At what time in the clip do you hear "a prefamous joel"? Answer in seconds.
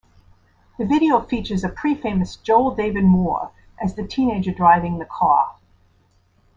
1.63-2.73